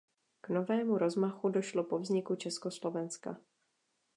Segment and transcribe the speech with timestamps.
[0.41, 3.37] K novému rozmachu došlo po vzniku Československa.